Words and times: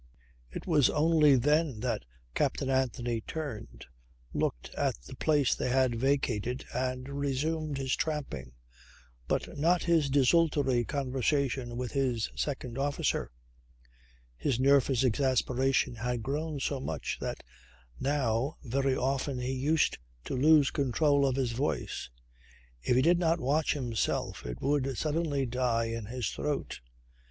It 0.49 0.65
was 0.65 0.89
only 0.89 1.35
then 1.35 1.79
that 1.81 2.05
Captain 2.33 2.71
Anthony 2.71 3.21
turned, 3.21 3.85
looked 4.33 4.73
at 4.73 4.95
the 5.01 5.15
place 5.15 5.53
they 5.53 5.69
had 5.69 5.93
vacated 5.93 6.65
and 6.73 7.07
resumed 7.07 7.77
his 7.77 7.95
tramping, 7.95 8.53
but 9.27 9.59
not 9.59 9.83
his 9.83 10.09
desultory 10.09 10.85
conversation 10.85 11.77
with 11.77 11.91
his 11.91 12.31
second 12.35 12.79
officer. 12.79 13.31
His 14.35 14.59
nervous 14.59 15.03
exasperation 15.03 15.93
had 15.97 16.23
grown 16.23 16.59
so 16.59 16.79
much 16.79 17.19
that 17.21 17.43
now 17.99 18.57
very 18.63 18.95
often 18.97 19.37
he 19.37 19.53
used 19.53 19.99
to 20.25 20.35
lose 20.35 20.71
control 20.71 21.27
of 21.27 21.35
his 21.35 21.51
voice. 21.51 22.09
If 22.81 22.95
he 22.95 23.03
did 23.03 23.19
not 23.19 23.39
watch 23.39 23.75
himself 23.75 24.47
it 24.47 24.61
would 24.61 24.97
suddenly 24.97 25.45
die 25.45 25.85
in 25.89 26.05
his 26.07 26.27
throat. 26.31 26.81